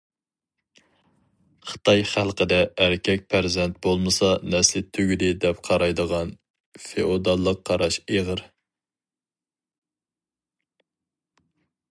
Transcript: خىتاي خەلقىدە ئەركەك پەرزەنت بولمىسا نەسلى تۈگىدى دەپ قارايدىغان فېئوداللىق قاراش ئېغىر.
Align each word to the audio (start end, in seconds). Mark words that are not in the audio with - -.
خىتاي 1.71 1.99
خەلقىدە 2.11 2.57
ئەركەك 2.85 3.27
پەرزەنت 3.33 3.77
بولمىسا 3.87 4.31
نەسلى 4.55 4.83
تۈگىدى 4.99 5.29
دەپ 5.45 5.61
قارايدىغان 5.69 6.33
فېئوداللىق 6.87 7.63
قاراش 7.71 8.01
ئېغىر. 8.07 8.45